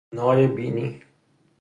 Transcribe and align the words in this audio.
نای 0.15 0.47
بینی 0.47 1.01